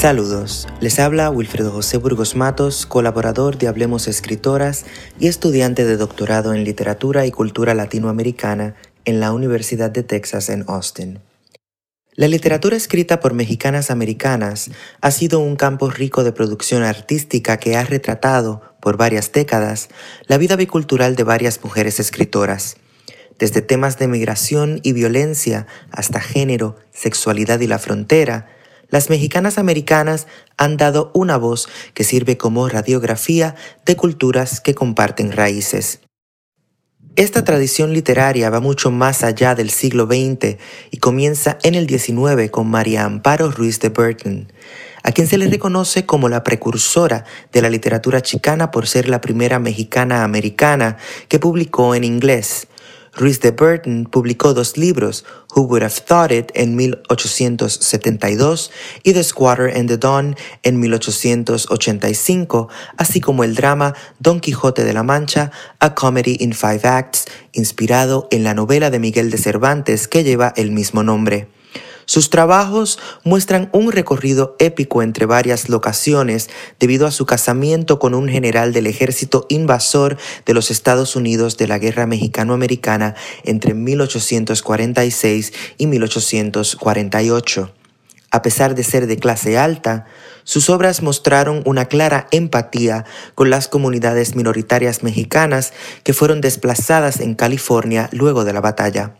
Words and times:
Saludos, 0.00 0.66
les 0.80 0.98
habla 0.98 1.28
Wilfredo 1.28 1.72
José 1.72 1.98
Burgos 1.98 2.34
Matos, 2.34 2.86
colaborador 2.86 3.58
de 3.58 3.68
Hablemos 3.68 4.08
Escritoras 4.08 4.86
y 5.18 5.26
estudiante 5.26 5.84
de 5.84 5.98
doctorado 5.98 6.54
en 6.54 6.64
literatura 6.64 7.26
y 7.26 7.30
cultura 7.30 7.74
latinoamericana 7.74 8.76
en 9.04 9.20
la 9.20 9.30
Universidad 9.34 9.90
de 9.90 10.02
Texas 10.02 10.48
en 10.48 10.64
Austin. 10.68 11.18
La 12.14 12.28
literatura 12.28 12.78
escrita 12.78 13.20
por 13.20 13.34
mexicanas 13.34 13.90
americanas 13.90 14.70
ha 15.02 15.10
sido 15.10 15.38
un 15.40 15.56
campo 15.56 15.90
rico 15.90 16.24
de 16.24 16.32
producción 16.32 16.82
artística 16.82 17.58
que 17.58 17.76
ha 17.76 17.84
retratado, 17.84 18.62
por 18.80 18.96
varias 18.96 19.32
décadas, 19.32 19.90
la 20.26 20.38
vida 20.38 20.56
bicultural 20.56 21.14
de 21.14 21.24
varias 21.24 21.62
mujeres 21.62 22.00
escritoras. 22.00 22.78
Desde 23.38 23.60
temas 23.60 23.98
de 23.98 24.08
migración 24.08 24.80
y 24.82 24.94
violencia 24.94 25.66
hasta 25.90 26.20
género, 26.20 26.76
sexualidad 26.90 27.60
y 27.60 27.66
la 27.66 27.78
frontera, 27.78 28.48
las 28.90 29.10
mexicanas 29.10 29.58
americanas 29.58 30.26
han 30.56 30.76
dado 30.76 31.10
una 31.14 31.36
voz 31.36 31.68
que 31.94 32.04
sirve 32.04 32.36
como 32.36 32.68
radiografía 32.68 33.54
de 33.86 33.96
culturas 33.96 34.60
que 34.60 34.74
comparten 34.74 35.32
raíces. 35.32 36.00
Esta 37.16 37.44
tradición 37.44 37.92
literaria 37.92 38.50
va 38.50 38.60
mucho 38.60 38.90
más 38.90 39.24
allá 39.24 39.54
del 39.54 39.70
siglo 39.70 40.06
XX 40.06 40.56
y 40.90 40.98
comienza 40.98 41.58
en 41.62 41.74
el 41.74 41.88
XIX 41.88 42.50
con 42.50 42.68
María 42.68 43.04
Amparo 43.04 43.50
Ruiz 43.50 43.80
de 43.80 43.88
Burton, 43.88 44.52
a 45.02 45.12
quien 45.12 45.26
se 45.26 45.36
le 45.36 45.48
reconoce 45.48 46.06
como 46.06 46.28
la 46.28 46.44
precursora 46.44 47.24
de 47.52 47.62
la 47.62 47.68
literatura 47.68 48.22
chicana 48.22 48.70
por 48.70 48.86
ser 48.86 49.08
la 49.08 49.20
primera 49.20 49.58
mexicana 49.58 50.22
americana 50.24 50.98
que 51.28 51.38
publicó 51.38 51.94
en 51.94 52.04
inglés, 52.04 52.68
Ruiz 53.12 53.40
de 53.40 53.50
Burton 53.50 54.06
publicó 54.10 54.54
dos 54.54 54.76
libros, 54.76 55.24
Who 55.54 55.62
Would 55.62 55.82
Have 55.82 55.94
Thought 56.06 56.30
It 56.32 56.50
en 56.54 56.76
1872 56.76 58.70
y 59.02 59.12
The 59.12 59.24
Squatter 59.24 59.76
and 59.76 59.88
the 59.88 59.98
Dawn 59.98 60.36
en 60.62 60.78
1885, 60.78 62.68
así 62.96 63.20
como 63.20 63.42
el 63.44 63.54
drama 63.54 63.94
Don 64.20 64.40
Quijote 64.40 64.84
de 64.84 64.92
la 64.92 65.02
Mancha, 65.02 65.50
A 65.80 65.94
Comedy 65.94 66.36
in 66.40 66.52
Five 66.52 66.82
Acts, 66.84 67.26
inspirado 67.52 68.28
en 68.30 68.44
la 68.44 68.54
novela 68.54 68.90
de 68.90 69.00
Miguel 69.00 69.30
de 69.30 69.38
Cervantes 69.38 70.06
que 70.06 70.22
lleva 70.24 70.52
el 70.56 70.70
mismo 70.70 71.02
nombre. 71.02 71.48
Sus 72.10 72.28
trabajos 72.28 72.98
muestran 73.22 73.70
un 73.72 73.92
recorrido 73.92 74.56
épico 74.58 75.00
entre 75.00 75.26
varias 75.26 75.68
locaciones 75.68 76.50
debido 76.80 77.06
a 77.06 77.12
su 77.12 77.24
casamiento 77.24 78.00
con 78.00 78.16
un 78.16 78.28
general 78.28 78.72
del 78.72 78.88
ejército 78.88 79.46
invasor 79.48 80.16
de 80.44 80.52
los 80.52 80.72
Estados 80.72 81.14
Unidos 81.14 81.56
de 81.56 81.68
la 81.68 81.78
Guerra 81.78 82.08
Mexicano-Americana 82.08 83.14
entre 83.44 83.74
1846 83.74 85.52
y 85.78 85.86
1848. 85.86 87.72
A 88.32 88.42
pesar 88.42 88.74
de 88.74 88.82
ser 88.82 89.06
de 89.06 89.16
clase 89.16 89.56
alta, 89.56 90.06
sus 90.42 90.68
obras 90.68 91.02
mostraron 91.02 91.62
una 91.64 91.84
clara 91.84 92.26
empatía 92.32 93.04
con 93.36 93.50
las 93.50 93.68
comunidades 93.68 94.34
minoritarias 94.34 95.04
mexicanas 95.04 95.72
que 96.02 96.12
fueron 96.12 96.40
desplazadas 96.40 97.20
en 97.20 97.36
California 97.36 98.08
luego 98.10 98.44
de 98.44 98.52
la 98.52 98.60
batalla. 98.60 99.14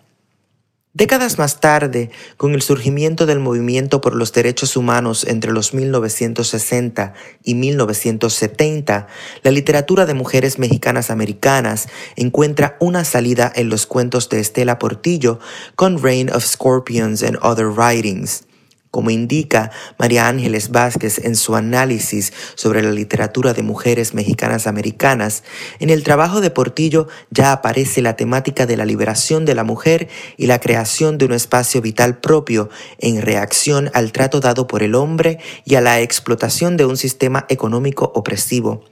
Décadas 0.93 1.39
más 1.39 1.61
tarde, 1.61 2.11
con 2.37 2.53
el 2.53 2.63
surgimiento 2.63 3.25
del 3.25 3.39
movimiento 3.39 4.01
por 4.01 4.17
los 4.17 4.33
derechos 4.33 4.77
humanos 4.77 5.25
entre 5.25 5.53
los 5.53 5.73
1960 5.73 7.15
y 7.45 7.55
1970, 7.55 9.07
la 9.45 9.51
literatura 9.53 10.05
de 10.05 10.15
mujeres 10.15 10.59
mexicanas 10.59 11.11
americanas 11.11 11.87
encuentra 12.17 12.77
una 12.81 13.05
salida 13.05 13.53
en 13.55 13.69
los 13.69 13.87
cuentos 13.87 14.29
de 14.31 14.41
Estela 14.41 14.81
Portillo 14.81 15.39
con 15.77 16.03
Reign 16.03 16.29
of 16.29 16.45
Scorpions 16.45 17.23
and 17.23 17.39
Other 17.41 17.69
Writings. 17.69 18.50
Como 18.91 19.11
indica 19.11 19.71
María 19.99 20.27
Ángeles 20.27 20.71
Vázquez 20.71 21.19
en 21.25 21.37
su 21.37 21.55
análisis 21.55 22.33
sobre 22.57 22.83
la 22.83 22.91
literatura 22.91 23.53
de 23.53 23.63
mujeres 23.63 24.15
mexicanas 24.15 24.67
americanas, 24.67 25.45
en 25.79 25.91
el 25.91 26.03
trabajo 26.03 26.41
de 26.41 26.51
Portillo 26.51 27.07
ya 27.31 27.53
aparece 27.53 28.03
la 28.03 28.17
temática 28.17 28.67
de 28.67 28.77
la 28.77 28.85
liberación 28.85 29.45
de 29.45 29.55
la 29.55 29.63
mujer 29.63 30.09
y 30.37 30.47
la 30.47 30.59
creación 30.59 31.19
de 31.19 31.27
un 31.27 31.33
espacio 31.33 31.81
vital 31.81 32.19
propio 32.19 32.69
en 32.99 33.23
reacción 33.23 33.91
al 33.95 34.11
trato 34.11 34.41
dado 34.41 34.67
por 34.67 34.83
el 34.83 34.97
hombre 34.97 35.39
y 35.65 35.77
a 35.77 35.81
la 35.81 36.01
explotación 36.01 36.77
de 36.77 36.87
un 36.87 36.97
sistema 36.97 37.47
económico 37.49 38.11
opresivo. 38.17 38.85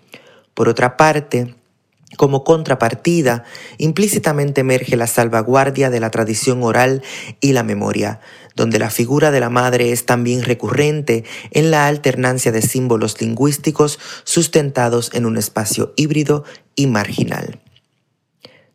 Por 0.54 0.68
otra 0.68 0.96
parte, 0.96 1.57
como 2.18 2.44
contrapartida, 2.44 3.44
implícitamente 3.78 4.60
emerge 4.60 4.96
la 4.96 5.06
salvaguardia 5.06 5.88
de 5.88 6.00
la 6.00 6.10
tradición 6.10 6.62
oral 6.64 7.02
y 7.40 7.52
la 7.52 7.62
memoria, 7.62 8.20
donde 8.56 8.78
la 8.78 8.90
figura 8.90 9.30
de 9.30 9.40
la 9.40 9.48
madre 9.48 9.92
es 9.92 10.04
también 10.04 10.42
recurrente 10.42 11.24
en 11.52 11.70
la 11.70 11.86
alternancia 11.86 12.52
de 12.52 12.60
símbolos 12.60 13.18
lingüísticos 13.20 14.00
sustentados 14.24 15.10
en 15.14 15.24
un 15.24 15.38
espacio 15.38 15.94
híbrido 15.96 16.44
y 16.74 16.88
marginal. 16.88 17.60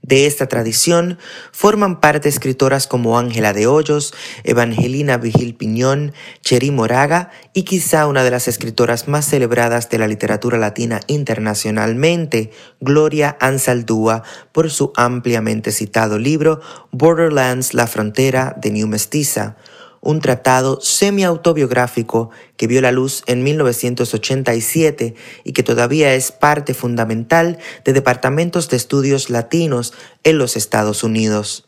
De 0.04 0.26
esta 0.26 0.48
tradición 0.48 1.18
forman 1.54 2.02
parte 2.02 2.28
escritoras 2.28 2.88
como 2.88 3.18
Ángela 3.18 3.54
de 3.54 3.68
Hoyos, 3.68 4.14
Evangelina 4.44 5.18
Vigil 5.18 5.56
Piñón, 5.56 6.12
Cheri 6.42 6.72
Moraga 6.72 7.32
y 7.54 7.64
quizá 7.64 8.06
una 8.08 8.26
de 8.26 8.32
las 8.32 8.50
escritoras 8.50 9.08
más 9.08 9.26
celebradas 9.26 9.90
de 9.90 10.00
la 10.00 10.08
literatura 10.08 10.58
latina 10.58 11.00
internacionalmente, 11.08 12.52
Gloria 12.82 13.38
Ansaldúa, 13.40 14.24
por 14.52 14.70
su 14.72 14.92
ampliamente 14.98 15.72
citado 15.72 16.20
libro 16.20 16.60
Borderlands, 16.92 17.74
la 17.74 17.88
frontera 17.88 18.58
de 18.60 18.72
New 18.72 18.88
Mestiza, 18.90 19.56
un 20.04 20.20
tratado 20.20 20.80
semi-autobiográfico 20.82 22.30
que 22.58 22.68
vio 22.68 22.82
la 22.82 22.92
luz 22.92 23.24
en 23.26 23.42
1987 23.42 25.16
y 25.46 25.54
que 25.54 25.64
todavía 25.64 26.14
es 26.14 26.32
parte 26.34 26.74
fundamental 26.74 27.58
de 27.86 27.94
departamentos 27.94 28.70
de 28.70 28.78
estudios 28.78 29.30
latinos 29.30 29.94
en 30.24 30.38
los 30.38 30.58
Estados 30.58 31.04
Unidos. 31.04 31.66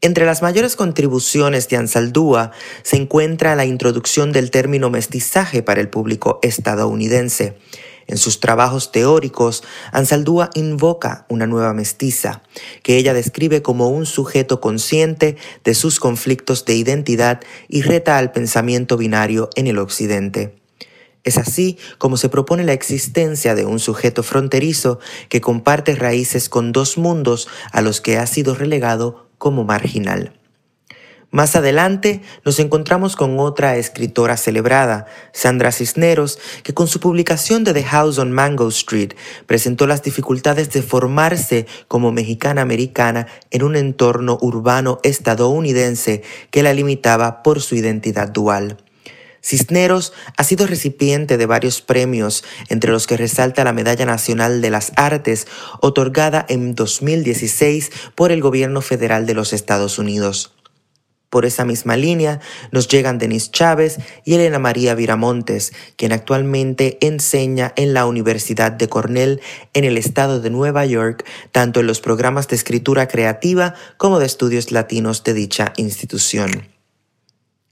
Entre 0.00 0.26
las 0.26 0.42
mayores 0.42 0.76
contribuciones 0.76 1.68
de 1.68 1.78
Ansaldúa 1.78 2.52
se 2.82 2.96
encuentra 2.96 3.56
la 3.56 3.64
introducción 3.64 4.32
del 4.32 4.50
término 4.50 4.90
mestizaje 4.90 5.62
para 5.62 5.80
el 5.80 5.88
público 5.88 6.38
estadounidense, 6.42 7.56
en 8.06 8.18
sus 8.18 8.40
trabajos 8.40 8.92
teóricos, 8.92 9.62
Ansaldúa 9.92 10.50
invoca 10.54 11.26
una 11.28 11.46
nueva 11.46 11.72
mestiza, 11.72 12.42
que 12.82 12.96
ella 12.96 13.14
describe 13.14 13.62
como 13.62 13.88
un 13.88 14.06
sujeto 14.06 14.60
consciente 14.60 15.36
de 15.64 15.74
sus 15.74 16.00
conflictos 16.00 16.64
de 16.64 16.74
identidad 16.74 17.40
y 17.68 17.82
reta 17.82 18.18
al 18.18 18.32
pensamiento 18.32 18.96
binario 18.96 19.50
en 19.54 19.66
el 19.66 19.78
Occidente. 19.78 20.54
Es 21.24 21.38
así 21.38 21.78
como 21.96 22.18
se 22.18 22.28
propone 22.28 22.64
la 22.64 22.74
existencia 22.74 23.54
de 23.54 23.64
un 23.64 23.78
sujeto 23.78 24.22
fronterizo 24.22 25.00
que 25.30 25.40
comparte 25.40 25.94
raíces 25.94 26.50
con 26.50 26.72
dos 26.72 26.98
mundos 26.98 27.48
a 27.72 27.80
los 27.80 28.02
que 28.02 28.18
ha 28.18 28.26
sido 28.26 28.54
relegado 28.54 29.30
como 29.38 29.64
marginal. 29.64 30.38
Más 31.34 31.56
adelante 31.56 32.22
nos 32.44 32.60
encontramos 32.60 33.16
con 33.16 33.40
otra 33.40 33.76
escritora 33.76 34.36
celebrada, 34.36 35.06
Sandra 35.32 35.72
Cisneros, 35.72 36.38
que 36.62 36.74
con 36.74 36.86
su 36.86 37.00
publicación 37.00 37.64
de 37.64 37.74
The 37.74 37.82
House 37.82 38.18
on 38.18 38.30
Mango 38.30 38.68
Street 38.68 39.14
presentó 39.46 39.88
las 39.88 40.04
dificultades 40.04 40.70
de 40.70 40.80
formarse 40.80 41.66
como 41.88 42.12
mexicana 42.12 42.62
americana 42.62 43.26
en 43.50 43.64
un 43.64 43.74
entorno 43.74 44.38
urbano 44.42 45.00
estadounidense 45.02 46.22
que 46.52 46.62
la 46.62 46.72
limitaba 46.72 47.42
por 47.42 47.60
su 47.60 47.74
identidad 47.74 48.28
dual. 48.28 48.76
Cisneros 49.42 50.12
ha 50.36 50.44
sido 50.44 50.68
recipiente 50.68 51.36
de 51.36 51.46
varios 51.46 51.80
premios, 51.80 52.44
entre 52.68 52.92
los 52.92 53.08
que 53.08 53.16
resalta 53.16 53.64
la 53.64 53.72
Medalla 53.72 54.06
Nacional 54.06 54.62
de 54.62 54.70
las 54.70 54.92
Artes, 54.94 55.48
otorgada 55.80 56.46
en 56.48 56.76
2016 56.76 57.90
por 58.14 58.30
el 58.30 58.40
Gobierno 58.40 58.82
Federal 58.82 59.26
de 59.26 59.34
los 59.34 59.52
Estados 59.52 59.98
Unidos. 59.98 60.53
Por 61.34 61.46
esa 61.46 61.64
misma 61.64 61.96
línea 61.96 62.38
nos 62.70 62.86
llegan 62.86 63.18
Denise 63.18 63.50
Chávez 63.50 63.98
y 64.24 64.34
Elena 64.34 64.60
María 64.60 64.94
Viramontes, 64.94 65.72
quien 65.96 66.12
actualmente 66.12 66.96
enseña 67.00 67.72
en 67.74 67.92
la 67.92 68.06
Universidad 68.06 68.70
de 68.70 68.88
Cornell 68.88 69.40
en 69.72 69.82
el 69.82 69.98
estado 69.98 70.40
de 70.40 70.50
Nueva 70.50 70.86
York, 70.86 71.26
tanto 71.50 71.80
en 71.80 71.88
los 71.88 72.00
programas 72.00 72.46
de 72.46 72.54
escritura 72.54 73.08
creativa 73.08 73.74
como 73.96 74.20
de 74.20 74.26
estudios 74.26 74.70
latinos 74.70 75.24
de 75.24 75.34
dicha 75.34 75.72
institución. 75.76 76.68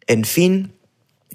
En 0.09 0.25
fin, 0.25 0.73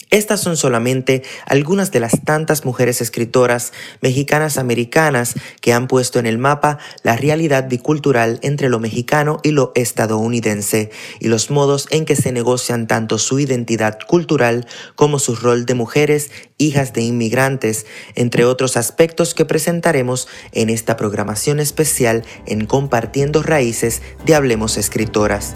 estas 0.09 0.39
son 0.39 0.55
solamente 0.55 1.23
algunas 1.45 1.91
de 1.91 1.99
las 1.99 2.23
tantas 2.23 2.63
mujeres 2.63 3.01
escritoras 3.01 3.73
mexicanas 4.01 4.57
americanas 4.57 5.33
que 5.59 5.73
han 5.73 5.87
puesto 5.87 6.17
en 6.19 6.25
el 6.25 6.37
mapa 6.37 6.77
la 7.03 7.17
realidad 7.17 7.67
bicultural 7.67 8.39
entre 8.41 8.69
lo 8.69 8.79
mexicano 8.79 9.39
y 9.43 9.51
lo 9.51 9.73
estadounidense 9.75 10.91
y 11.19 11.27
los 11.27 11.51
modos 11.51 11.87
en 11.91 12.05
que 12.05 12.15
se 12.15 12.31
negocian 12.31 12.87
tanto 12.87 13.17
su 13.17 13.39
identidad 13.39 13.99
cultural 14.07 14.65
como 14.95 15.19
su 15.19 15.35
rol 15.35 15.65
de 15.65 15.73
mujeres, 15.73 16.31
hijas 16.57 16.93
de 16.93 17.01
inmigrantes, 17.01 17.85
entre 18.15 18.45
otros 18.45 18.77
aspectos 18.77 19.33
que 19.33 19.45
presentaremos 19.45 20.27
en 20.53 20.69
esta 20.69 20.95
programación 20.95 21.59
especial 21.59 22.23
en 22.45 22.65
Compartiendo 22.65 23.43
Raíces 23.43 24.01
de 24.25 24.35
Hablemos 24.35 24.77
Escritoras. 24.77 25.55